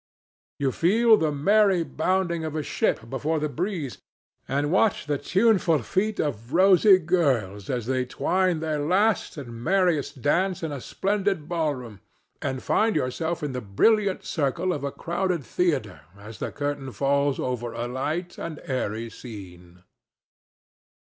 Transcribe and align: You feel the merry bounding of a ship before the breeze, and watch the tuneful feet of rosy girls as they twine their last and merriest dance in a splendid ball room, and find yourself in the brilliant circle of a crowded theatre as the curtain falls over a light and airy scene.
You 0.57 0.71
feel 0.71 1.15
the 1.15 1.31
merry 1.31 1.83
bounding 1.83 2.43
of 2.43 2.55
a 2.55 2.63
ship 2.63 3.07
before 3.07 3.37
the 3.39 3.47
breeze, 3.47 3.99
and 4.47 4.71
watch 4.71 5.05
the 5.05 5.19
tuneful 5.19 5.83
feet 5.83 6.19
of 6.19 6.53
rosy 6.55 6.97
girls 6.97 7.69
as 7.69 7.85
they 7.85 8.05
twine 8.05 8.61
their 8.61 8.79
last 8.79 9.37
and 9.37 9.63
merriest 9.63 10.19
dance 10.19 10.63
in 10.63 10.71
a 10.71 10.81
splendid 10.81 11.47
ball 11.47 11.75
room, 11.75 11.99
and 12.41 12.63
find 12.63 12.95
yourself 12.95 13.43
in 13.43 13.51
the 13.51 13.61
brilliant 13.61 14.23
circle 14.25 14.73
of 14.73 14.83
a 14.83 14.91
crowded 14.91 15.43
theatre 15.43 16.01
as 16.17 16.39
the 16.39 16.51
curtain 16.51 16.91
falls 16.91 17.39
over 17.39 17.71
a 17.73 17.87
light 17.87 18.39
and 18.39 18.59
airy 18.65 19.07
scene. 19.07 19.83